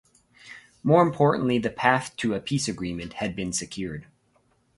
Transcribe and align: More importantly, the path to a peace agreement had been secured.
More 0.81 1.03
importantly, 1.03 1.59
the 1.59 1.69
path 1.69 2.15
to 2.17 2.33
a 2.33 2.39
peace 2.39 2.67
agreement 2.67 3.13
had 3.21 3.35
been 3.35 3.53
secured. 3.53 4.07